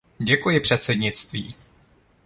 [0.19, 1.55] Děkuji předsednictví.